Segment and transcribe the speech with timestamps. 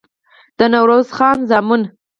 [0.57, 1.81] د نوروز خان زامن